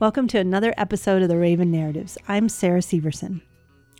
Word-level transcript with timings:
Welcome 0.00 0.28
to 0.28 0.38
another 0.38 0.72
episode 0.76 1.22
of 1.22 1.28
the 1.28 1.36
Raven 1.36 1.72
Narratives. 1.72 2.16
I'm 2.28 2.48
Sarah 2.48 2.78
Syverson. 2.78 3.40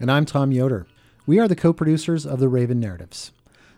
And 0.00 0.12
I'm 0.12 0.24
Tom 0.24 0.52
Yoder. 0.52 0.86
We 1.26 1.40
are 1.40 1.48
the 1.48 1.56
co 1.56 1.72
producers 1.72 2.24
of 2.24 2.38
the 2.38 2.48
Raven 2.48 2.78
Narratives. 2.78 3.32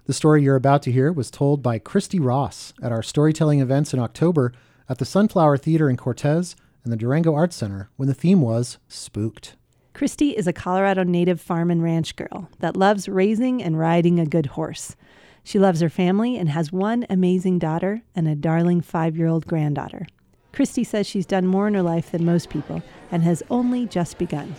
The 0.05 0.13
story 0.13 0.43
you're 0.43 0.55
about 0.55 0.83
to 0.83 0.93
hear 0.93 1.11
was 1.13 1.31
told 1.31 1.63
by 1.63 1.79
Christy 1.79 2.21
Ross 2.21 2.75
at 2.83 2.93
our 2.93 3.03
storytelling 3.03 3.61
events 3.61 3.95
in 3.95 4.01
October 4.01 4.53
at 4.87 4.99
the 4.99 5.07
Sunflower 5.07 5.57
Theater 5.57 5.89
in 5.89 5.97
Cortez 5.97 6.57
and 6.85 6.93
the 6.93 6.97
Durango 6.99 7.35
Arts 7.35 7.57
Center 7.57 7.89
when 7.97 8.07
the 8.07 8.13
theme 8.13 8.43
was 8.43 8.77
Spooked. 8.87 9.57
Christy 9.95 10.37
is 10.37 10.47
a 10.47 10.53
Colorado 10.53 11.05
native 11.05 11.41
farm 11.41 11.71
and 11.71 11.83
ranch 11.83 12.17
girl 12.17 12.51
that 12.59 12.77
loves 12.77 13.09
raising 13.09 13.63
and 13.63 13.79
riding 13.79 14.21
a 14.21 14.27
good 14.27 14.45
horse. 14.45 14.95
She 15.43 15.59
loves 15.59 15.81
her 15.81 15.89
family 15.89 16.37
and 16.37 16.51
has 16.51 16.71
one 16.71 17.07
amazing 17.09 17.61
daughter 17.61 18.03
and 18.15 18.29
a 18.29 18.35
darling 18.35 18.83
five 18.83 19.17
year 19.17 19.27
old 19.27 19.47
granddaughter. 19.47 20.05
Christy 20.53 20.85
says 20.85 21.07
she's 21.07 21.27
done 21.27 21.47
more 21.47 21.69
in 21.69 21.75
her 21.75 21.83
life 21.83 22.11
than 22.11 22.25
most 22.25 22.51
people 22.51 22.83
and 23.11 23.23
has 23.23 23.43
only 23.51 23.87
just 23.87 24.19
begun. 24.19 24.55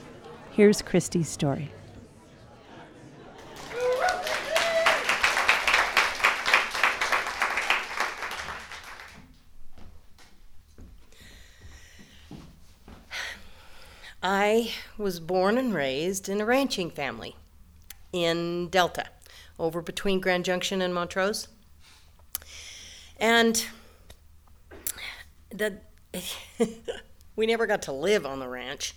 Here's 0.52 0.82
Christy's 0.82 1.30
story. 1.30 1.72
I 14.24 14.72
was 14.98 15.20
born 15.20 15.58
and 15.58 15.74
raised 15.74 16.30
in 16.30 16.42
a 16.42 16.46
ranching 16.46 16.92
family 16.92 17.36
in 18.14 18.70
Delta, 18.70 19.08
over 19.58 19.82
between 19.82 20.20
Grand 20.20 20.46
Junction 20.46 20.82
and 20.82 20.94
Montrose. 20.94 21.48
And 23.20 23.66
the 25.62 25.78
we 27.36 27.46
never 27.46 27.68
got 27.68 27.84
to 27.84 27.92
live 27.92 28.26
on 28.26 28.40
the 28.40 28.48
ranch. 28.48 28.96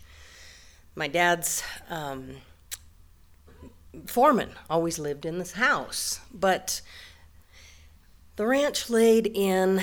My 0.96 1.08
dad's 1.08 1.62
um, 1.90 2.36
foreman 4.06 4.50
always 4.70 4.98
lived 4.98 5.26
in 5.26 5.38
this 5.38 5.52
house, 5.52 6.20
but 6.32 6.80
the 8.36 8.46
ranch 8.46 8.90
laid 8.90 9.26
in 9.26 9.82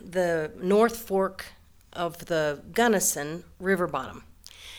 the 0.00 0.52
North 0.60 0.96
Fork 0.96 1.44
of 1.92 2.26
the 2.26 2.62
Gunnison 2.72 3.44
River 3.60 3.86
bottom. 3.86 4.24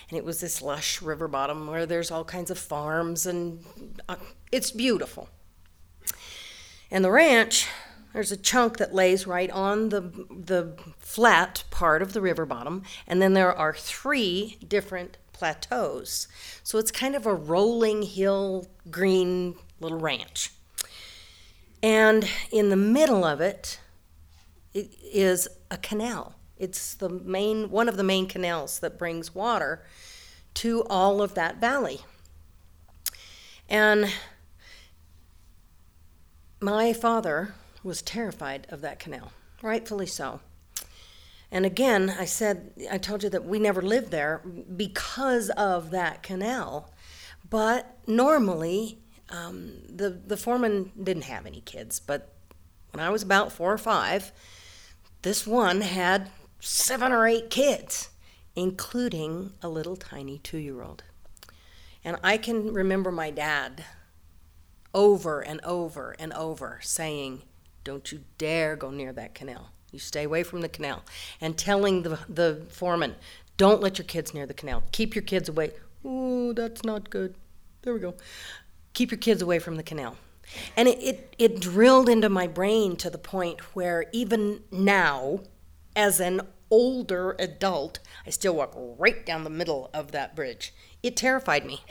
And 0.09 0.17
it 0.17 0.25
was 0.25 0.41
this 0.41 0.61
lush 0.61 1.01
river 1.01 1.27
bottom 1.27 1.67
where 1.67 1.85
there's 1.85 2.11
all 2.11 2.25
kinds 2.25 2.51
of 2.51 2.57
farms 2.57 3.25
and 3.25 3.63
uh, 4.09 4.15
it's 4.51 4.71
beautiful. 4.71 5.29
And 6.91 7.03
the 7.03 7.11
ranch 7.11 7.67
there's 8.13 8.31
a 8.31 8.37
chunk 8.37 8.77
that 8.77 8.93
lays 8.93 9.27
right 9.27 9.49
on 9.49 9.89
the, 9.89 10.01
the 10.01 10.75
flat 10.99 11.63
part 11.71 12.01
of 12.01 12.13
the 12.13 12.21
river 12.21 12.45
bottom, 12.45 12.83
and 13.07 13.21
then 13.21 13.33
there 13.33 13.51
are 13.51 13.73
three 13.73 14.57
different 14.65 15.17
plateaus. 15.33 16.27
So 16.63 16.77
it's 16.77 16.91
kind 16.91 17.15
of 17.15 17.25
a 17.25 17.33
rolling 17.33 18.03
hill 18.03 18.67
green 18.89 19.55
little 19.79 19.99
ranch. 19.99 20.51
And 21.81 22.29
in 22.51 22.69
the 22.69 22.77
middle 22.77 23.25
of 23.25 23.41
it, 23.41 23.79
it 24.73 24.89
is 25.03 25.49
a 25.69 25.77
canal. 25.77 26.35
It's 26.57 26.93
the 26.93 27.09
main 27.09 27.69
one 27.71 27.89
of 27.89 27.97
the 27.97 28.03
main 28.03 28.27
canals 28.27 28.79
that 28.79 28.97
brings 28.97 29.35
water 29.35 29.85
to 30.53 30.83
all 30.83 31.21
of 31.21 31.33
that 31.33 31.59
valley. 31.59 31.99
And 33.67 34.13
my 36.61 36.93
father 36.93 37.53
was 37.83 38.01
terrified 38.01 38.67
of 38.69 38.81
that 38.81 38.99
canal, 38.99 39.31
rightfully 39.61 40.05
so. 40.05 40.39
And 41.51 41.65
again, 41.65 42.09
I 42.17 42.25
said, 42.25 42.71
I 42.91 42.97
told 42.97 43.21
you 43.21 43.29
that 43.29 43.45
we 43.45 43.59
never 43.59 43.81
lived 43.81 44.09
there 44.09 44.41
because 44.75 45.51
of 45.51 45.91
that 45.91 46.23
canal. 46.23 46.91
But 47.47 47.95
normally, 48.07 48.97
um, 49.29 49.73
the, 49.87 50.09
the 50.09 50.35
foreman 50.37 50.91
didn't 51.01 51.25
have 51.25 51.45
any 51.45 51.61
kids. 51.61 51.99
But 51.99 52.33
when 52.91 53.05
I 53.05 53.11
was 53.11 53.21
about 53.21 53.51
four 53.51 53.71
or 53.71 53.77
five, 53.77 54.31
this 55.21 55.45
one 55.45 55.81
had 55.81 56.31
seven 56.59 57.11
or 57.11 57.27
eight 57.27 57.51
kids, 57.51 58.09
including 58.55 59.53
a 59.61 59.69
little 59.69 59.95
tiny 59.95 60.39
two 60.39 60.57
year 60.57 60.81
old. 60.81 61.03
And 62.03 62.17
I 62.23 62.37
can 62.37 62.73
remember 62.73 63.11
my 63.11 63.29
dad 63.29 63.85
over 64.93 65.41
and 65.41 65.61
over 65.63 66.15
and 66.17 66.33
over 66.33 66.79
saying, 66.81 67.43
don't 67.83 68.11
you 68.11 68.21
dare 68.37 68.75
go 68.75 68.91
near 68.91 69.13
that 69.13 69.35
canal. 69.35 69.69
You 69.91 69.99
stay 69.99 70.23
away 70.23 70.43
from 70.43 70.61
the 70.61 70.69
canal. 70.69 71.03
And 71.39 71.57
telling 71.57 72.03
the, 72.03 72.19
the 72.27 72.65
foreman, 72.69 73.15
don't 73.57 73.81
let 73.81 73.97
your 73.97 74.05
kids 74.05 74.33
near 74.33 74.45
the 74.45 74.53
canal. 74.53 74.83
Keep 74.91 75.15
your 75.15 75.23
kids 75.23 75.47
away. 75.49 75.71
Oh, 76.03 76.53
that's 76.53 76.83
not 76.83 77.09
good. 77.09 77.35
There 77.83 77.93
we 77.93 77.99
go. 77.99 78.15
Keep 78.93 79.11
your 79.11 79.19
kids 79.19 79.41
away 79.41 79.59
from 79.59 79.75
the 79.75 79.83
canal. 79.83 80.17
And 80.75 80.87
it, 80.87 81.01
it, 81.01 81.35
it 81.37 81.59
drilled 81.59 82.09
into 82.09 82.29
my 82.29 82.47
brain 82.47 82.95
to 82.97 83.09
the 83.09 83.17
point 83.17 83.61
where 83.75 84.05
even 84.11 84.63
now, 84.71 85.41
as 85.95 86.19
an 86.19 86.41
older 86.69 87.35
adult, 87.37 87.99
I 88.25 88.31
still 88.31 88.55
walk 88.55 88.73
right 88.75 89.25
down 89.25 89.43
the 89.43 89.49
middle 89.49 89.89
of 89.93 90.11
that 90.11 90.35
bridge. 90.35 90.73
It 91.01 91.15
terrified 91.15 91.65
me. 91.65 91.81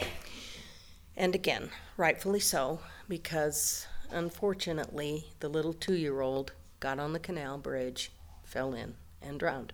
And 1.16 1.34
again, 1.34 1.70
rightfully 1.96 2.40
so, 2.40 2.80
because 3.08 3.86
Unfortunately, 4.12 5.28
the 5.40 5.48
little 5.48 5.72
two 5.72 5.94
year 5.94 6.20
old 6.20 6.52
got 6.80 6.98
on 6.98 7.12
the 7.12 7.18
canal 7.18 7.58
bridge, 7.58 8.12
fell 8.44 8.74
in, 8.74 8.94
and 9.20 9.38
drowned. 9.38 9.72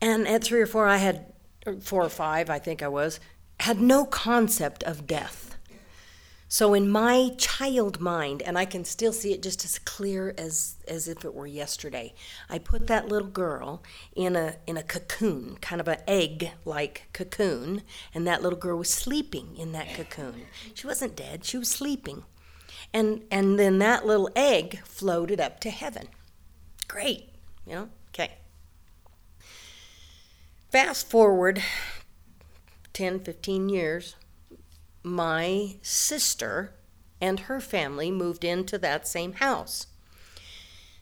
And 0.00 0.26
at 0.26 0.42
three 0.42 0.60
or 0.60 0.66
four, 0.66 0.86
I 0.86 0.96
had, 0.96 1.32
four 1.80 2.02
or 2.02 2.08
five, 2.08 2.48
I 2.50 2.58
think 2.58 2.82
I 2.82 2.88
was, 2.88 3.20
had 3.60 3.80
no 3.80 4.04
concept 4.04 4.82
of 4.84 5.06
death. 5.06 5.50
So 6.52 6.74
in 6.74 6.88
my 6.88 7.30
child 7.38 8.00
mind, 8.00 8.42
and 8.42 8.58
I 8.58 8.64
can 8.64 8.84
still 8.84 9.12
see 9.12 9.32
it 9.32 9.40
just 9.40 9.64
as 9.64 9.78
clear 9.78 10.34
as, 10.36 10.74
as 10.88 11.06
if 11.06 11.24
it 11.24 11.32
were 11.32 11.46
yesterday, 11.46 12.12
I 12.48 12.58
put 12.58 12.88
that 12.88 13.06
little 13.06 13.28
girl 13.28 13.84
in 14.16 14.34
a 14.34 14.56
in 14.66 14.76
a 14.76 14.82
cocoon, 14.82 15.58
kind 15.60 15.80
of 15.80 15.86
an 15.86 16.00
egg-like 16.08 17.06
cocoon, 17.12 17.82
and 18.12 18.26
that 18.26 18.42
little 18.42 18.58
girl 18.58 18.78
was 18.78 18.90
sleeping 18.90 19.56
in 19.56 19.70
that 19.72 19.94
cocoon. 19.94 20.46
She 20.74 20.88
wasn't 20.88 21.14
dead, 21.14 21.44
she 21.44 21.56
was 21.56 21.68
sleeping. 21.68 22.24
And, 22.92 23.24
and 23.30 23.58
then 23.58 23.78
that 23.78 24.06
little 24.06 24.30
egg 24.34 24.80
floated 24.84 25.40
up 25.40 25.60
to 25.60 25.70
heaven. 25.70 26.08
Great, 26.88 27.28
you 27.66 27.74
know? 27.74 27.88
Okay. 28.08 28.32
Fast 30.70 31.08
forward 31.08 31.62
10, 32.92 33.20
15 33.20 33.68
years, 33.68 34.16
my 35.02 35.76
sister 35.82 36.74
and 37.20 37.40
her 37.40 37.60
family 37.60 38.10
moved 38.10 38.44
into 38.44 38.78
that 38.78 39.06
same 39.06 39.34
house. 39.34 39.86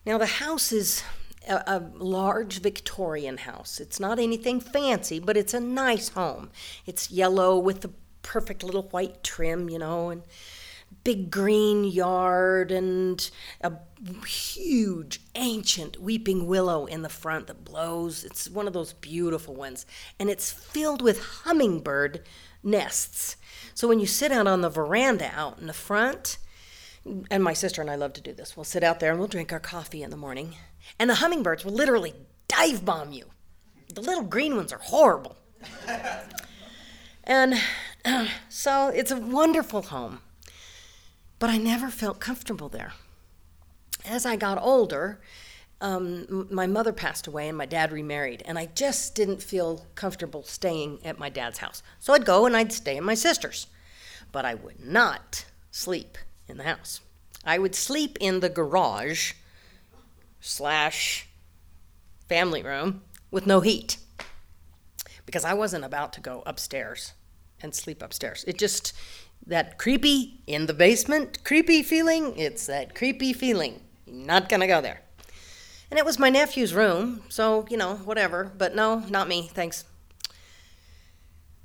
Now, 0.04 0.18
the 0.18 0.26
house 0.26 0.72
is 0.72 1.02
a, 1.48 1.62
a, 1.66 1.82
large 1.94 2.60
Victorian 2.60 3.38
house. 3.38 3.80
It's 3.80 4.00
not 4.00 4.18
anything 4.18 4.60
fancy, 4.60 5.18
but 5.18 5.36
it's 5.36 5.54
a 5.54 5.60
nice 5.60 6.10
home. 6.10 6.50
It's 6.86 7.10
yellow 7.10 7.58
with 7.58 7.82
the 7.82 7.90
perfect 8.22 8.62
little 8.62 8.84
white 8.84 9.22
trim, 9.22 9.68
you 9.68 9.78
know, 9.78 10.10
and 10.10 10.22
big 11.04 11.30
green 11.30 11.84
yard 11.84 12.70
and 12.70 13.30
a 13.60 13.72
huge 14.26 15.20
ancient 15.34 16.00
weeping 16.00 16.46
willow 16.46 16.86
in 16.86 17.02
the 17.02 17.08
front 17.08 17.46
that 17.46 17.64
blows. 17.64 18.24
It's 18.24 18.48
one 18.48 18.66
of 18.66 18.72
those 18.72 18.92
beautiful 18.92 19.54
ones. 19.54 19.86
And 20.18 20.28
it's 20.28 20.50
filled 20.50 21.02
with 21.02 21.22
hummingbird 21.44 22.22
nests. 22.62 23.36
So 23.74 23.88
when 23.88 24.00
you 24.00 24.06
sit 24.06 24.32
out 24.32 24.46
on 24.46 24.60
the 24.60 24.68
veranda 24.68 25.30
out 25.34 25.58
in 25.58 25.66
the 25.66 25.72
front, 25.72 26.38
and 27.30 27.42
my 27.42 27.52
sister 27.52 27.80
and 27.80 27.90
I 27.90 27.94
love 27.94 28.12
to 28.14 28.20
do 28.20 28.32
this, 28.32 28.56
we'll 28.56 28.64
sit 28.64 28.84
out 28.84 29.00
there 29.00 29.10
and 29.10 29.18
we'll 29.18 29.28
drink 29.28 29.52
our 29.52 29.60
coffee 29.60 30.02
in 30.02 30.10
the 30.10 30.16
morning. 30.16 30.56
And 30.98 31.08
the 31.08 31.16
hummingbirds 31.16 31.64
will 31.64 31.72
literally 31.72 32.14
dive 32.48 32.84
bomb 32.84 33.12
you. 33.12 33.26
The 33.94 34.00
little 34.00 34.24
green 34.24 34.56
ones 34.56 34.72
are 34.72 34.78
horrible. 34.78 35.36
and 37.24 37.54
uh, 38.04 38.28
so 38.48 38.88
it's 38.88 39.10
a 39.10 39.16
wonderful 39.16 39.82
home 39.82 40.20
but 41.38 41.50
I 41.50 41.58
never 41.58 41.88
felt 41.88 42.20
comfortable 42.20 42.68
there. 42.68 42.92
As 44.04 44.26
I 44.26 44.36
got 44.36 44.60
older, 44.60 45.20
um, 45.80 46.48
my 46.50 46.66
mother 46.66 46.92
passed 46.92 47.26
away 47.26 47.48
and 47.48 47.56
my 47.56 47.66
dad 47.66 47.92
remarried, 47.92 48.42
and 48.44 48.58
I 48.58 48.66
just 48.66 49.14
didn't 49.14 49.42
feel 49.42 49.86
comfortable 49.94 50.42
staying 50.42 51.00
at 51.04 51.18
my 51.18 51.28
dad's 51.28 51.58
house. 51.58 51.82
So 52.00 52.12
I'd 52.12 52.24
go 52.24 52.46
and 52.46 52.56
I'd 52.56 52.72
stay 52.72 52.96
at 52.96 53.02
my 53.02 53.14
sister's, 53.14 53.68
but 54.32 54.44
I 54.44 54.54
would 54.54 54.84
not 54.84 55.44
sleep 55.70 56.18
in 56.48 56.56
the 56.56 56.64
house. 56.64 57.00
I 57.44 57.58
would 57.58 57.74
sleep 57.74 58.18
in 58.20 58.40
the 58.40 58.48
garage 58.48 59.34
slash 60.40 61.28
family 62.28 62.62
room 62.62 63.02
with 63.30 63.46
no 63.46 63.60
heat 63.60 63.98
because 65.24 65.44
I 65.44 65.54
wasn't 65.54 65.84
about 65.84 66.12
to 66.14 66.20
go 66.20 66.42
upstairs 66.46 67.12
and 67.60 67.74
sleep 67.74 68.02
upstairs. 68.02 68.44
It 68.46 68.58
just 68.58 68.92
that 69.46 69.78
creepy 69.78 70.40
in 70.46 70.66
the 70.66 70.74
basement 70.74 71.44
creepy 71.44 71.82
feeling, 71.82 72.36
it's 72.38 72.66
that 72.66 72.94
creepy 72.94 73.32
feeling. 73.32 73.80
Not 74.06 74.48
gonna 74.48 74.66
go 74.66 74.80
there. 74.80 75.00
And 75.90 75.98
it 75.98 76.04
was 76.04 76.18
my 76.18 76.28
nephew's 76.28 76.74
room, 76.74 77.22
so, 77.28 77.66
you 77.70 77.76
know, 77.76 77.96
whatever. 77.96 78.52
But 78.56 78.74
no, 78.74 79.00
not 79.08 79.26
me, 79.26 79.50
thanks. 79.52 79.84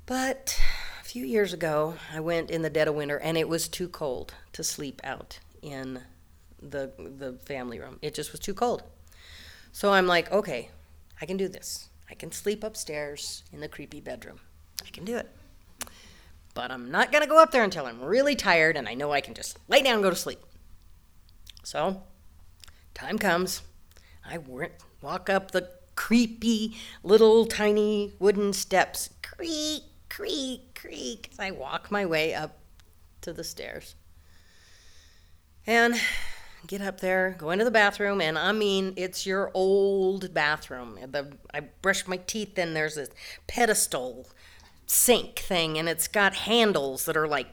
But 0.06 0.58
a 1.00 1.04
few 1.04 1.24
years 1.24 1.52
ago, 1.52 1.96
I 2.12 2.20
went 2.20 2.50
in 2.50 2.62
the 2.62 2.70
dead 2.70 2.88
of 2.88 2.94
winter 2.94 3.18
and 3.18 3.36
it 3.36 3.48
was 3.48 3.68
too 3.68 3.88
cold 3.88 4.34
to 4.52 4.64
sleep 4.64 5.00
out 5.04 5.38
in 5.62 6.02
the 6.60 6.92
the 6.98 7.34
family 7.44 7.78
room. 7.78 7.98
It 8.02 8.14
just 8.14 8.32
was 8.32 8.40
too 8.40 8.54
cold. 8.54 8.82
So 9.72 9.92
I'm 9.92 10.06
like, 10.06 10.30
okay, 10.30 10.70
I 11.20 11.26
can 11.26 11.36
do 11.36 11.48
this. 11.48 11.88
I 12.10 12.14
can 12.14 12.32
sleep 12.32 12.62
upstairs 12.62 13.42
in 13.52 13.60
the 13.60 13.68
creepy 13.68 14.00
bedroom. 14.00 14.40
I 14.86 14.90
can 14.90 15.04
do 15.04 15.16
it. 15.16 15.28
But 16.54 16.70
I'm 16.70 16.90
not 16.90 17.10
to 17.12 17.26
go 17.26 17.42
up 17.42 17.50
there 17.50 17.64
until 17.64 17.86
I'm 17.86 18.00
really 18.00 18.36
tired 18.36 18.76
and 18.76 18.88
I 18.88 18.94
know 18.94 19.12
I 19.12 19.20
can 19.20 19.34
just 19.34 19.58
lay 19.68 19.82
down 19.82 19.94
and 19.94 20.02
go 20.02 20.10
to 20.10 20.16
sleep. 20.16 20.40
So, 21.64 22.02
time 22.94 23.18
comes. 23.18 23.62
I 24.24 24.38
walk 25.02 25.28
up 25.28 25.50
the 25.50 25.68
creepy 25.96 26.76
little 27.02 27.46
tiny 27.46 28.12
wooden 28.18 28.52
steps. 28.52 29.10
Creak, 29.22 29.82
creak, 30.08 30.78
creak. 30.80 31.28
As 31.32 31.40
I 31.40 31.50
walk 31.50 31.90
my 31.90 32.06
way 32.06 32.34
up 32.34 32.58
to 33.22 33.32
the 33.32 33.44
stairs. 33.44 33.96
And 35.66 35.96
get 36.66 36.80
up 36.80 37.00
there, 37.00 37.34
go 37.38 37.50
into 37.50 37.64
the 37.64 37.70
bathroom, 37.70 38.20
and 38.20 38.38
I 38.38 38.52
mean, 38.52 38.94
it's 38.96 39.26
your 39.26 39.50
old 39.54 40.32
bathroom. 40.32 40.98
The, 41.10 41.32
I 41.52 41.60
brush 41.60 42.06
my 42.06 42.18
teeth 42.18 42.58
and 42.58 42.76
there's 42.76 42.96
this 42.96 43.10
pedestal 43.46 44.26
sink 44.86 45.38
thing, 45.38 45.78
and 45.78 45.88
it's 45.88 46.08
got 46.08 46.34
handles 46.34 47.04
that 47.06 47.16
are 47.16 47.28
like, 47.28 47.48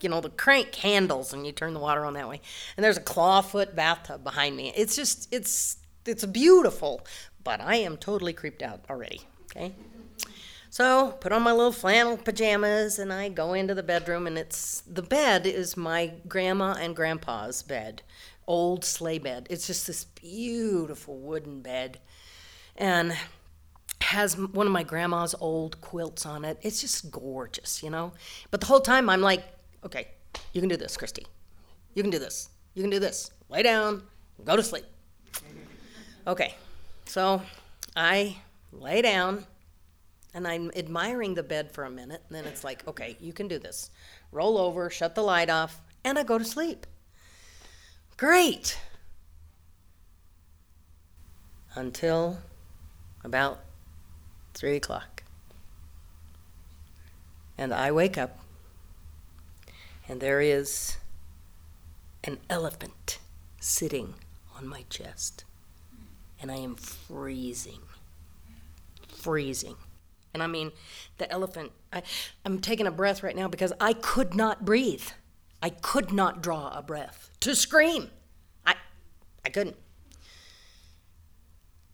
you 0.00 0.08
know, 0.08 0.20
the 0.20 0.30
crank 0.30 0.74
handles, 0.74 1.32
and 1.32 1.46
you 1.46 1.52
turn 1.52 1.74
the 1.74 1.80
water 1.80 2.04
on 2.04 2.14
that 2.14 2.28
way. 2.28 2.40
And 2.76 2.84
there's 2.84 2.96
a 2.96 3.02
clawfoot 3.02 3.74
bathtub 3.74 4.24
behind 4.24 4.56
me. 4.56 4.72
It's 4.76 4.96
just, 4.96 5.28
it's, 5.32 5.76
it's 6.04 6.24
beautiful, 6.26 7.06
but 7.44 7.60
I 7.60 7.76
am 7.76 7.96
totally 7.96 8.32
creeped 8.32 8.62
out 8.62 8.80
already. 8.90 9.20
Okay. 9.44 9.72
So 10.70 11.12
put 11.20 11.32
on 11.32 11.42
my 11.42 11.52
little 11.52 11.70
flannel 11.70 12.16
pajamas 12.16 12.98
and 12.98 13.12
I 13.12 13.28
go 13.28 13.52
into 13.52 13.74
the 13.74 13.82
bedroom 13.82 14.26
and 14.26 14.38
it's 14.38 14.82
the 14.86 15.02
bed 15.02 15.44
is 15.44 15.76
my 15.76 16.14
grandma 16.26 16.72
and 16.72 16.96
grandpa's 16.96 17.62
bed, 17.62 18.00
old 18.46 18.82
sleigh 18.82 19.18
bed. 19.18 19.46
It's 19.50 19.66
just 19.66 19.86
this 19.86 20.04
beautiful 20.04 21.18
wooden 21.18 21.60
bed, 21.60 22.00
and 22.74 23.14
has 24.02 24.36
one 24.36 24.66
of 24.66 24.72
my 24.72 24.82
grandma's 24.82 25.34
old 25.40 25.80
quilts 25.80 26.26
on 26.26 26.44
it. 26.44 26.58
It's 26.62 26.80
just 26.80 27.10
gorgeous, 27.10 27.82
you 27.82 27.90
know. 27.90 28.12
But 28.50 28.60
the 28.60 28.66
whole 28.66 28.80
time 28.80 29.08
I'm 29.08 29.20
like, 29.20 29.44
okay, 29.84 30.08
you 30.52 30.60
can 30.60 30.68
do 30.68 30.76
this, 30.76 30.96
Christy. 30.96 31.26
You 31.94 32.02
can 32.02 32.10
do 32.10 32.18
this. 32.18 32.50
You 32.74 32.82
can 32.82 32.90
do 32.90 32.98
this. 32.98 33.30
Lay 33.48 33.62
down, 33.62 34.02
go 34.44 34.56
to 34.56 34.62
sleep. 34.62 34.84
Okay, 36.26 36.54
so 37.06 37.42
I 37.96 38.36
lay 38.72 39.02
down 39.02 39.46
and 40.34 40.46
I'm 40.48 40.70
admiring 40.76 41.34
the 41.34 41.42
bed 41.42 41.72
for 41.72 41.84
a 41.84 41.90
minute, 41.90 42.22
and 42.28 42.36
then 42.36 42.46
it's 42.46 42.64
like, 42.64 42.86
okay, 42.88 43.16
you 43.20 43.32
can 43.32 43.48
do 43.48 43.58
this. 43.58 43.90
Roll 44.30 44.56
over, 44.56 44.88
shut 44.88 45.14
the 45.14 45.22
light 45.22 45.50
off, 45.50 45.80
and 46.04 46.18
I 46.18 46.22
go 46.22 46.38
to 46.38 46.44
sleep. 46.44 46.86
Great! 48.16 48.78
Until 51.74 52.38
about 53.24 53.60
three 54.54 54.76
o'clock. 54.76 55.22
And 57.58 57.72
I 57.72 57.92
wake 57.92 58.16
up, 58.18 58.38
and 60.08 60.20
there 60.20 60.40
is 60.40 60.96
an 62.24 62.38
elephant 62.48 63.18
sitting 63.60 64.14
on 64.56 64.66
my 64.66 64.84
chest, 64.88 65.44
and 66.40 66.50
I 66.50 66.56
am 66.56 66.74
freezing. 66.74 67.80
Freezing. 69.08 69.76
And 70.34 70.42
I 70.42 70.46
mean, 70.46 70.72
the 71.18 71.30
elephant, 71.30 71.72
I, 71.92 72.02
I'm 72.44 72.60
taking 72.60 72.86
a 72.86 72.90
breath 72.90 73.22
right 73.22 73.36
now 73.36 73.48
because 73.48 73.72
I 73.80 73.92
could 73.92 74.34
not 74.34 74.64
breathe. 74.64 75.04
I 75.62 75.70
could 75.70 76.12
not 76.12 76.42
draw 76.42 76.76
a 76.76 76.82
breath 76.82 77.30
to 77.40 77.54
scream. 77.54 78.10
I, 78.66 78.74
I 79.44 79.50
couldn't. 79.50 79.76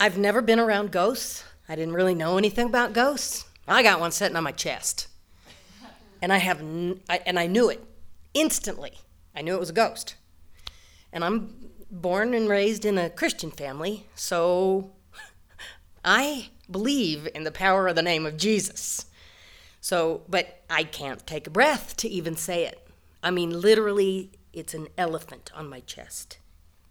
I've 0.00 0.16
never 0.16 0.40
been 0.40 0.60
around 0.60 0.92
ghosts. 0.92 1.44
I 1.68 1.76
didn't 1.76 1.94
really 1.94 2.14
know 2.14 2.38
anything 2.38 2.66
about 2.66 2.92
ghosts. 2.92 3.44
I 3.66 3.82
got 3.82 4.00
one 4.00 4.12
sitting 4.12 4.36
on 4.36 4.44
my 4.44 4.52
chest. 4.52 5.08
And 6.22 6.32
I 6.32 6.38
have, 6.38 6.60
n- 6.60 7.00
I, 7.08 7.20
and 7.26 7.38
I 7.38 7.46
knew 7.46 7.68
it 7.68 7.84
instantly. 8.34 8.92
I 9.34 9.42
knew 9.42 9.54
it 9.54 9.60
was 9.60 9.70
a 9.70 9.74
ghost. 9.74 10.14
And 11.12 11.24
I'm 11.24 11.54
born 11.90 12.34
and 12.34 12.48
raised 12.48 12.84
in 12.84 12.98
a 12.98 13.10
Christian 13.10 13.50
family, 13.50 14.06
so 14.14 14.92
I 16.04 16.48
believe 16.70 17.28
in 17.34 17.44
the 17.44 17.50
power 17.50 17.88
of 17.88 17.96
the 17.96 18.02
name 18.02 18.26
of 18.26 18.36
Jesus. 18.36 19.06
So, 19.80 20.22
but 20.28 20.62
I 20.68 20.84
can't 20.84 21.26
take 21.26 21.46
a 21.46 21.50
breath 21.50 21.96
to 21.98 22.08
even 22.08 22.36
say 22.36 22.64
it. 22.64 22.86
I 23.22 23.30
mean, 23.30 23.60
literally, 23.60 24.32
it's 24.52 24.74
an 24.74 24.88
elephant 24.96 25.50
on 25.54 25.68
my 25.68 25.80
chest, 25.80 26.38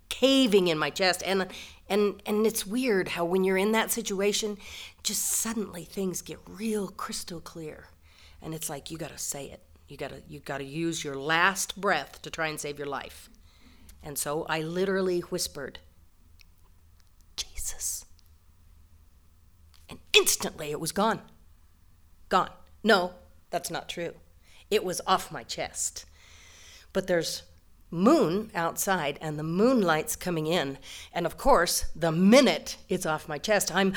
caving 0.09 0.67
in 0.67 0.77
my 0.77 0.89
chest. 0.89 1.23
And, 1.25 1.47
and, 1.89 2.21
and 2.25 2.45
it's 2.45 2.65
weird 2.65 3.09
how 3.09 3.25
when 3.25 3.43
you're 3.43 3.57
in 3.57 3.71
that 3.73 3.91
situation, 3.91 4.57
just 5.03 5.23
suddenly 5.23 5.83
things 5.83 6.21
get 6.21 6.39
real 6.47 6.87
crystal 6.89 7.39
clear. 7.39 7.87
And 8.41 8.53
it's 8.53 8.69
like, 8.69 8.91
you 8.91 8.97
got 8.97 9.11
to 9.11 9.17
say 9.17 9.45
it. 9.45 9.61
You 9.87 9.95
got 9.95 10.09
to 10.09 10.21
you 10.27 10.39
got 10.39 10.57
to 10.57 10.65
use 10.65 11.03
your 11.03 11.15
last 11.15 11.79
breath 11.79 12.21
to 12.23 12.29
try 12.29 12.47
and 12.47 12.59
save 12.59 12.77
your 12.77 12.87
life. 12.87 13.29
And 14.03 14.17
so 14.17 14.45
I 14.49 14.61
literally 14.61 15.21
whispered, 15.21 15.79
Jesus. 17.37 18.05
And 19.89 19.99
instantly 20.13 20.71
it 20.71 20.79
was 20.79 20.91
gone. 20.91 21.21
Gone. 22.29 22.49
No, 22.83 23.13
that's 23.49 23.71
not 23.71 23.87
true. 23.87 24.13
It 24.69 24.83
was 24.83 25.01
off 25.07 25.31
my 25.31 25.43
chest. 25.43 26.05
But 26.91 27.07
there's 27.07 27.43
moon 27.89 28.51
outside 28.53 29.17
and 29.21 29.37
the 29.37 29.43
moonlight's 29.43 30.15
coming 30.15 30.47
in. 30.47 30.77
And 31.13 31.25
of 31.25 31.37
course, 31.37 31.85
the 31.95 32.11
minute 32.11 32.77
it's 32.89 33.05
off 33.05 33.27
my 33.27 33.37
chest, 33.37 33.73
I'm 33.73 33.93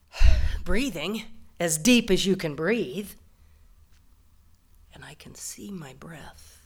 breathing 0.64 1.24
as 1.58 1.78
deep 1.78 2.10
as 2.10 2.26
you 2.26 2.36
can 2.36 2.54
breathe. 2.54 3.10
And 4.94 5.04
I 5.04 5.14
can 5.14 5.34
see 5.34 5.70
my 5.70 5.94
breath 5.94 6.60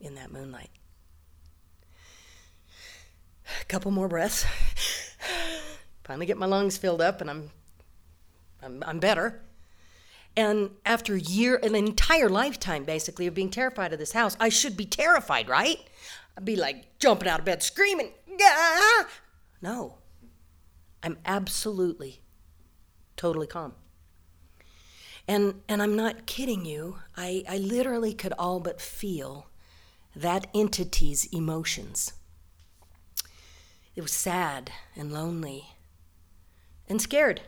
in 0.00 0.14
that 0.14 0.32
moonlight. 0.32 0.70
A 3.60 3.64
couple 3.64 3.90
more 3.90 4.08
breaths. 4.08 4.44
Finally 6.04 6.26
get 6.26 6.38
my 6.38 6.46
lungs 6.46 6.78
filled 6.78 7.00
up 7.00 7.20
and 7.20 7.30
I'm 7.30 7.50
I'm, 8.62 8.82
I'm 8.86 8.98
better. 8.98 9.40
And 10.36 10.70
after 10.84 11.14
a 11.14 11.20
year, 11.20 11.56
an 11.62 11.74
entire 11.74 12.28
lifetime 12.28 12.84
basically 12.84 13.26
of 13.26 13.34
being 13.34 13.50
terrified 13.50 13.92
of 13.92 13.98
this 13.98 14.12
house, 14.12 14.36
I 14.38 14.48
should 14.48 14.76
be 14.76 14.86
terrified, 14.86 15.48
right? 15.48 15.80
I'd 16.36 16.44
be 16.44 16.56
like 16.56 16.98
jumping 16.98 17.28
out 17.28 17.40
of 17.40 17.44
bed 17.44 17.62
screaming. 17.62 18.12
Ah! 18.40 19.08
No. 19.60 19.98
I'm 21.02 21.18
absolutely 21.24 22.22
totally 23.16 23.46
calm. 23.46 23.74
And 25.26 25.60
and 25.68 25.82
I'm 25.82 25.94
not 25.94 26.26
kidding 26.26 26.64
you. 26.64 26.98
I, 27.16 27.44
I 27.48 27.58
literally 27.58 28.14
could 28.14 28.32
all 28.38 28.60
but 28.60 28.80
feel 28.80 29.50
that 30.16 30.46
entity's 30.54 31.24
emotions. 31.26 32.12
It 33.94 34.00
was 34.00 34.12
sad 34.12 34.72
and 34.96 35.12
lonely 35.12 35.74
and 36.88 37.02
scared. 37.02 37.42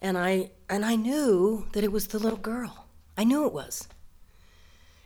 And 0.00 0.16
I 0.16 0.50
and 0.68 0.84
I 0.84 0.96
knew 0.96 1.66
that 1.72 1.84
it 1.84 1.92
was 1.92 2.08
the 2.08 2.18
little 2.18 2.38
girl. 2.38 2.86
I 3.16 3.24
knew 3.24 3.46
it 3.46 3.52
was. 3.52 3.88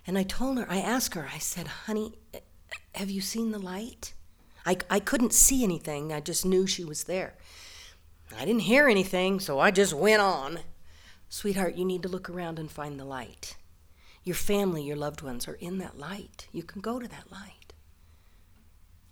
And 0.06 0.18
I 0.18 0.22
told 0.24 0.58
her, 0.58 0.66
I 0.68 0.78
asked 0.78 1.14
her, 1.14 1.28
I 1.32 1.38
said, 1.38 1.66
honey, 1.66 2.12
have 2.94 3.08
you 3.08 3.20
seen 3.20 3.52
the 3.52 3.58
light? 3.58 4.14
I, 4.66 4.76
I 4.90 5.00
couldn't 5.00 5.32
see 5.32 5.64
anything, 5.64 6.12
I 6.12 6.20
just 6.20 6.44
knew 6.44 6.66
she 6.66 6.84
was 6.84 7.04
there. 7.04 7.34
I 8.36 8.44
didn't 8.44 8.62
hear 8.62 8.88
anything, 8.88 9.40
so 9.40 9.58
I 9.58 9.70
just 9.70 9.92
went 9.92 10.22
on. 10.22 10.60
Sweetheart, 11.28 11.76
you 11.76 11.84
need 11.84 12.02
to 12.02 12.08
look 12.08 12.28
around 12.28 12.58
and 12.58 12.70
find 12.70 12.98
the 12.98 13.04
light. 13.04 13.56
Your 14.24 14.36
family, 14.36 14.82
your 14.82 14.96
loved 14.96 15.22
ones 15.22 15.48
are 15.48 15.54
in 15.54 15.78
that 15.78 15.98
light. 15.98 16.46
You 16.52 16.62
can 16.62 16.80
go 16.80 16.98
to 16.98 17.08
that 17.08 17.30
light. 17.30 17.72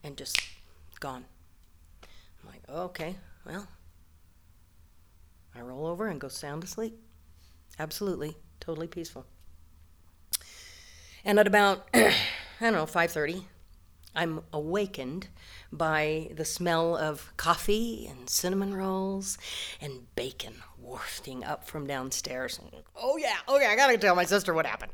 And 0.02 0.16
just 0.16 0.40
gone. 1.00 1.24
I'm 2.02 2.50
like, 2.50 2.62
okay, 2.68 3.16
well, 3.44 3.66
I 5.54 5.60
roll 5.60 5.86
over 5.86 6.06
and 6.06 6.20
go 6.20 6.28
sound 6.28 6.64
asleep. 6.64 6.98
Absolutely, 7.78 8.36
totally 8.60 8.86
peaceful. 8.86 9.26
And 11.24 11.38
at 11.38 11.46
about 11.46 11.88
I 11.94 12.12
don't 12.60 12.72
know 12.72 12.86
5:30, 12.86 13.44
I'm 14.14 14.42
awakened 14.52 15.28
by 15.72 16.30
the 16.34 16.44
smell 16.44 16.96
of 16.96 17.32
coffee 17.36 18.06
and 18.10 18.28
cinnamon 18.28 18.74
rolls 18.74 19.38
and 19.80 20.14
bacon 20.14 20.54
wafting 20.78 21.44
up 21.44 21.66
from 21.66 21.86
downstairs. 21.86 22.58
oh 22.96 23.16
yeah, 23.16 23.36
oh, 23.46 23.56
okay, 23.56 23.66
I 23.66 23.76
gotta 23.76 23.98
tell 23.98 24.14
my 24.14 24.24
sister 24.24 24.52
what 24.52 24.66
happened. 24.66 24.92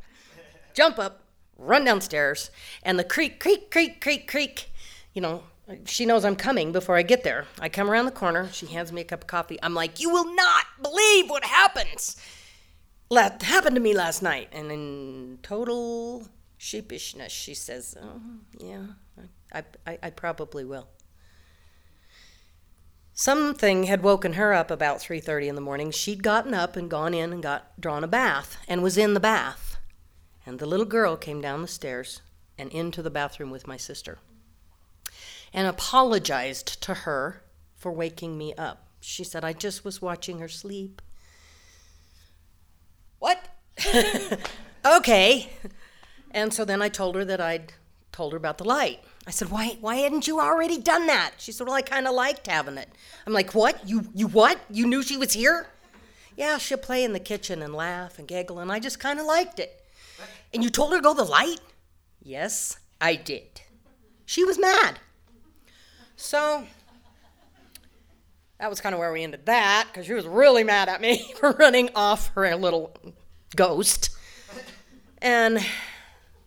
Jump 0.74 0.98
up, 0.98 1.22
run 1.56 1.84
downstairs, 1.84 2.50
and 2.82 2.98
the 2.98 3.04
creak, 3.04 3.40
creak, 3.40 3.70
creak, 3.70 4.00
creak, 4.00 4.28
creak. 4.28 4.70
You 5.14 5.22
know, 5.22 5.44
she 5.84 6.06
knows 6.06 6.24
I'm 6.24 6.36
coming 6.36 6.72
before 6.72 6.96
I 6.96 7.02
get 7.02 7.24
there. 7.24 7.46
I 7.58 7.68
come 7.68 7.90
around 7.90 8.04
the 8.04 8.12
corner. 8.12 8.48
She 8.52 8.66
hands 8.66 8.92
me 8.92 9.00
a 9.00 9.04
cup 9.04 9.22
of 9.22 9.26
coffee. 9.26 9.58
I'm 9.62 9.74
like, 9.74 10.00
You 10.00 10.10
will 10.10 10.34
not 10.34 10.64
believe 10.80 11.28
what 11.28 11.44
happens. 11.44 12.16
That 13.10 13.42
happened 13.42 13.76
to 13.76 13.82
me 13.82 13.94
last 13.94 14.22
night. 14.22 14.48
And 14.52 14.70
in 14.70 15.38
total 15.42 16.28
sheepishness, 16.56 17.32
she 17.32 17.54
says, 17.54 17.96
oh, 18.00 18.20
Yeah, 18.58 18.86
I, 19.52 19.64
I, 19.86 19.98
I 20.04 20.10
probably 20.10 20.64
will. 20.64 20.88
Something 23.12 23.84
had 23.84 24.02
woken 24.02 24.34
her 24.34 24.52
up 24.52 24.70
about 24.70 24.98
3:30 24.98 25.48
in 25.48 25.54
the 25.54 25.60
morning. 25.60 25.90
She'd 25.90 26.22
gotten 26.22 26.52
up 26.52 26.76
and 26.76 26.90
gone 26.90 27.14
in 27.14 27.32
and 27.32 27.42
got 27.42 27.80
drawn 27.80 28.04
a 28.04 28.08
bath 28.08 28.58
and 28.68 28.82
was 28.82 28.98
in 28.98 29.14
the 29.14 29.20
bath. 29.20 29.78
And 30.44 30.58
the 30.58 30.66
little 30.66 30.86
girl 30.86 31.16
came 31.16 31.40
down 31.40 31.62
the 31.62 31.68
stairs 31.68 32.20
and 32.58 32.70
into 32.70 33.02
the 33.02 33.10
bathroom 33.10 33.50
with 33.50 33.66
my 33.66 33.76
sister 33.76 34.18
and 35.52 35.66
apologized 35.66 36.82
to 36.82 36.94
her 36.94 37.42
for 37.74 37.92
waking 37.92 38.36
me 38.36 38.54
up. 38.54 38.88
She 39.00 39.24
said, 39.24 39.44
I 39.44 39.52
just 39.52 39.84
was 39.84 40.02
watching 40.02 40.38
her 40.38 40.48
sleep. 40.48 41.00
What? 43.18 43.48
okay. 44.86 45.50
And 46.30 46.52
so 46.52 46.64
then 46.64 46.82
I 46.82 46.88
told 46.88 47.14
her 47.14 47.24
that 47.24 47.40
I'd 47.40 47.72
told 48.12 48.32
her 48.32 48.38
about 48.38 48.58
the 48.58 48.64
light. 48.64 49.00
I 49.26 49.30
said, 49.30 49.50
"Why? 49.50 49.76
Why 49.80 49.96
hadn't 49.96 50.26
you 50.26 50.40
already 50.40 50.78
done 50.78 51.06
that?" 51.06 51.32
She 51.38 51.50
said, 51.50 51.66
"Well, 51.66 51.74
I 51.74 51.82
kind 51.82 52.06
of 52.06 52.14
liked 52.14 52.46
having 52.46 52.78
it." 52.78 52.88
I'm 53.26 53.32
like, 53.32 53.54
"What? 53.54 53.86
You 53.88 54.06
you 54.14 54.28
what? 54.28 54.60
You 54.70 54.86
knew 54.86 55.02
she 55.02 55.16
was 55.16 55.32
here?" 55.32 55.68
Yeah, 56.36 56.58
she'll 56.58 56.78
play 56.78 57.02
in 57.02 57.12
the 57.12 57.20
kitchen 57.20 57.62
and 57.62 57.74
laugh 57.74 58.18
and 58.18 58.28
giggle, 58.28 58.58
and 58.58 58.70
I 58.70 58.78
just 58.78 59.00
kind 59.00 59.18
of 59.18 59.26
liked 59.26 59.58
it. 59.58 59.82
And 60.52 60.62
you 60.62 60.70
told 60.70 60.92
her 60.92 60.98
to 60.98 61.02
go 61.02 61.14
the 61.14 61.24
light? 61.24 61.60
Yes, 62.22 62.78
I 63.00 63.14
did. 63.16 63.62
She 64.26 64.44
was 64.44 64.58
mad. 64.58 65.00
So 66.16 66.66
that 68.58 68.70
was 68.70 68.80
kind 68.80 68.94
of 68.94 68.98
where 68.98 69.12
we 69.12 69.22
ended 69.22 69.46
that 69.46 69.88
because 69.88 70.06
she 70.06 70.14
was 70.14 70.26
really 70.26 70.64
mad 70.64 70.88
at 70.88 71.00
me 71.00 71.32
for 71.38 71.52
running 71.52 71.90
off 71.94 72.28
her 72.34 72.54
little 72.56 72.96
ghost. 73.54 74.10
And 75.20 75.64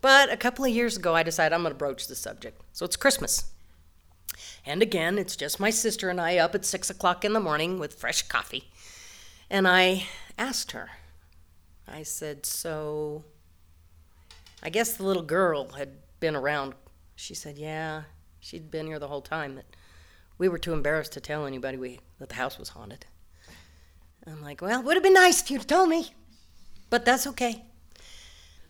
but 0.00 0.32
a 0.32 0.36
couple 0.36 0.64
of 0.64 0.70
years 0.70 0.96
ago, 0.96 1.14
I 1.14 1.22
decided 1.22 1.54
I'm 1.54 1.62
going 1.62 1.72
to 1.72 1.78
broach 1.78 2.06
the 2.06 2.14
subject. 2.14 2.60
So 2.72 2.84
it's 2.84 2.96
Christmas. 2.96 3.52
And 4.64 4.82
again, 4.82 5.18
it's 5.18 5.36
just 5.36 5.60
my 5.60 5.70
sister 5.70 6.08
and 6.08 6.20
I 6.20 6.38
up 6.38 6.54
at 6.54 6.64
six 6.64 6.90
o'clock 6.90 7.24
in 7.24 7.32
the 7.32 7.40
morning 7.40 7.78
with 7.78 7.94
fresh 7.94 8.22
coffee. 8.22 8.70
And 9.48 9.66
I 9.66 10.06
asked 10.38 10.72
her, 10.72 10.90
I 11.86 12.02
said, 12.02 12.46
So 12.46 13.24
I 14.62 14.70
guess 14.70 14.94
the 14.94 15.02
little 15.04 15.22
girl 15.22 15.70
had 15.70 15.90
been 16.20 16.36
around. 16.36 16.74
She 17.16 17.34
said, 17.34 17.58
Yeah, 17.58 18.04
she'd 18.40 18.70
been 18.70 18.86
here 18.86 18.98
the 18.98 19.08
whole 19.08 19.22
time. 19.22 19.54
That 19.56 19.66
we 20.38 20.48
were 20.48 20.58
too 20.58 20.72
embarrassed 20.72 21.12
to 21.12 21.20
tell 21.20 21.46
anybody 21.46 21.76
we, 21.76 22.00
that 22.18 22.30
the 22.30 22.34
house 22.36 22.58
was 22.58 22.70
haunted. 22.70 23.06
I'm 24.26 24.42
like, 24.42 24.60
Well, 24.60 24.80
it 24.80 24.84
would 24.84 24.96
have 24.96 25.02
been 25.02 25.14
nice 25.14 25.42
if 25.42 25.50
you'd 25.50 25.68
told 25.68 25.88
me, 25.88 26.12
but 26.88 27.04
that's 27.04 27.26
okay. 27.26 27.64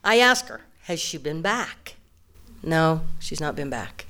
I 0.03 0.19
asked 0.19 0.49
her, 0.49 0.63
has 0.83 1.01
she 1.01 1.19
been 1.19 1.43
back? 1.43 1.97
No, 2.63 3.03
she's 3.19 3.41
not 3.41 3.57
been 3.57 3.71
back. 3.71 4.07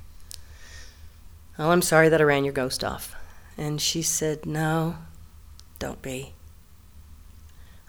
Oh, 1.59 1.69
I'm 1.69 1.81
sorry 1.81 2.09
that 2.09 2.21
I 2.21 2.23
ran 2.23 2.43
your 2.43 2.53
ghost 2.53 2.83
off. 2.83 3.15
And 3.57 3.81
she 3.81 4.01
said, 4.01 4.45
No, 4.45 4.95
don't 5.79 6.01
be. 6.01 6.33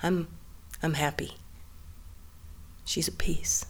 I'm 0.03 0.29
I'm 0.83 0.95
happy. 0.95 1.37
She's 2.85 3.09
at 3.09 3.19
peace. 3.19 3.65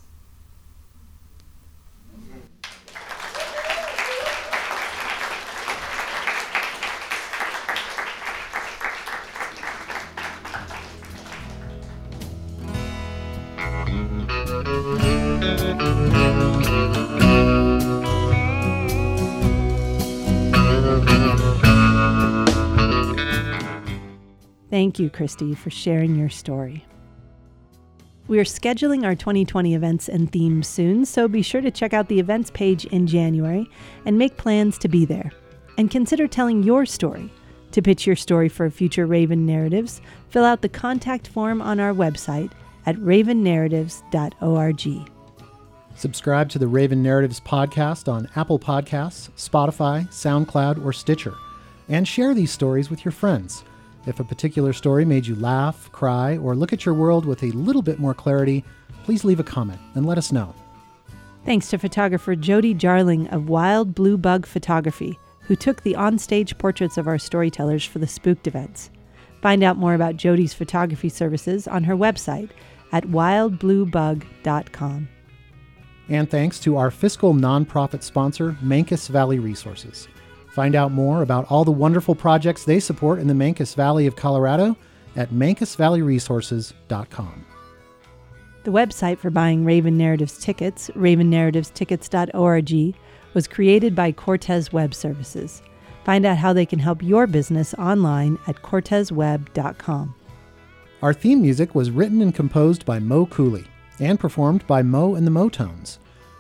Thank 24.83 24.99
you, 24.99 25.11
Christy, 25.11 25.55
for 25.55 25.71
sharing 25.71 26.17
your 26.17 26.29
story. 26.29 26.85
We 28.27 28.41
are 28.41 28.45
scheduling 28.45 29.05
our 29.05 29.15
2020 29.15 29.77
events 29.77 30.09
and 30.09 30.33
themes 30.33 30.67
soon, 30.67 31.05
so 31.05 31.29
be 31.29 31.41
sure 31.41 31.61
to 31.61 31.71
check 31.71 31.95
out 31.95 32.09
the 32.09 32.19
events 32.19 32.51
page 32.51 32.85
in 32.87 33.07
January 33.07 33.71
and 34.07 34.19
make 34.19 34.37
plans 34.37 34.79
to 34.79 34.89
be 34.89 35.05
there. 35.05 35.31
And 35.79 35.89
consider 35.89 36.27
telling 36.27 36.65
your 36.65 36.85
story. 36.85 37.33
To 37.71 37.81
pitch 37.81 38.09
your 38.09 38.17
story 38.17 38.49
for 38.49 38.69
future 38.71 39.07
Raven 39.07 39.47
Narratives, 39.47 40.01
fill 40.31 40.45
out 40.45 40.63
the 40.63 40.69
contact 40.69 41.29
form 41.29 41.63
on 41.63 41.79
our 41.79 41.93
website 41.93 42.51
at 42.85 42.97
ravennarratives.org. 42.97 45.13
Subscribe 45.95 46.49
to 46.49 46.59
the 46.59 46.67
Raven 46.67 47.05
Narratives 47.05 47.39
podcast 47.39 48.13
on 48.13 48.29
Apple 48.35 48.59
Podcasts, 48.59 49.31
Spotify, 49.37 50.09
SoundCloud, 50.09 50.85
or 50.85 50.93
Stitcher, 50.93 51.37
and 51.89 52.09
share 52.09 52.35
these 52.35 52.51
stories 52.51 52.91
with 52.91 53.05
your 53.05 53.13
friends. 53.13 53.63
If 54.07 54.19
a 54.19 54.25
particular 54.25 54.73
story 54.73 55.05
made 55.05 55.27
you 55.27 55.37
laugh, 55.37 55.91
cry, 55.93 56.39
or 56.39 56.57
look 56.57 56.73
at 56.73 56.85
your 56.85 56.95
world 56.95 57.25
with 57.25 57.43
a 57.43 57.53
little 57.53 57.83
bit 57.83 58.01
more 58.01 58.15
clarity, 58.15 58.65
please 59.05 59.25
leave 59.25 59.41
a 59.41 59.45
comment 59.45 59.81
and 59.95 60.07
let 60.07 60.19
us 60.19 60.33
know. 60.33 60.55
Thanks 61.45 61.71
to 61.71 61.79
photographer 61.79 62.37
Jody 62.37 62.75
Jarling 62.75 63.29
of 63.29 63.49
Wild 63.49 63.95
Blue 63.95 64.17
Bug 64.17 64.47
Photography, 64.47 65.19
who 65.41 65.57
took 65.57 65.83
the 65.83 65.95
onstage 65.95 66.57
portraits 66.59 66.99
of 66.99 67.09
our 67.09 67.19
storytellers 67.19 67.85
for 67.85 67.99
the 67.99 68.07
Spooked 68.07 68.47
events. 68.47 68.91
Find 69.41 69.65
out 69.65 69.77
more 69.77 69.95
about 69.95 70.17
Jody's 70.17 70.55
photography 70.55 71.09
services 71.09 71.67
on 71.67 71.83
her 71.85 71.97
website 71.97 72.51
at 72.93 73.05
wildbluebug.com. 73.05 75.09
And 76.09 76.29
thanks 76.31 76.59
to 76.61 76.77
our 76.77 76.91
fiscal 76.91 77.35
nonprofit 77.35 78.03
sponsor, 78.03 78.57
Mancos 78.63 79.09
Valley 79.09 79.39
Resources. 79.39 80.09
Find 80.53 80.75
out 80.75 80.93
more 80.93 81.23
about 81.23 81.51
all 81.51 81.65
the 81.65 81.73
wonderful 81.73 82.15
projects 82.15 82.65
they 82.65 82.79
support 82.79 83.19
in 83.19 83.27
the 83.27 83.35
Mancos 83.35 83.75
Valley 83.75 84.07
of 84.07 84.17
Colorado 84.17 84.77
at 85.17 85.31
mancosvalleyresources.com. 85.31 87.47
The 88.65 88.71
website 88.71 89.19
for 89.19 89.31
buying 89.31 89.65
Raven 89.65 89.97
Narratives 89.97 90.39
tickets, 90.39 90.91
ravennarrativestickets.org, 90.95 92.95
was 93.35 93.49
created 93.49 93.95
by 93.95 94.13
Cortez 94.13 94.73
Web 94.73 94.95
Services. 94.95 95.63
Find 96.05 96.27
out 96.27 96.37
how 96.37 96.53
they 96.53 96.67
can 96.67 96.79
help 96.79 97.03
your 97.03 97.27
business 97.27 97.75
online 97.75 98.39
at 98.47 98.63
cortezweb.com. 98.63 100.15
Our 101.01 101.15
theme 101.15 101.43
music 101.43 101.75
was 101.75 101.91
written 101.91 102.21
and 102.21 102.35
composed 102.35 102.85
by 102.85 102.99
Mo 102.99 103.27
Cooley 103.27 103.65
and 103.99 104.21
performed 104.21 104.67
by 104.67 104.83
Mo 104.83 105.15
and 105.15 105.27
the 105.27 105.31
Motones. 105.31 105.99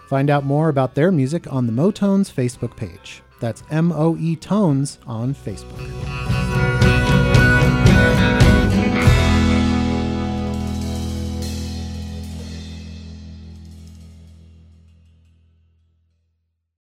Find 0.09 0.29
out 0.29 0.45
more 0.45 0.69
about 0.69 0.95
their 0.95 1.11
music 1.11 1.51
on 1.51 1.67
the 1.67 1.73
Motones 1.73 2.31
Facebook 2.31 2.77
page. 2.77 3.23
That's 3.43 3.65
M 3.71 3.91
O 3.91 4.17
E 4.19 4.37
Tones 4.37 4.99
on 5.05 5.35
Facebook. 5.35 6.32